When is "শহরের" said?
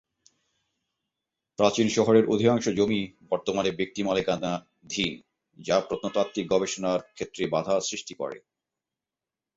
1.89-2.25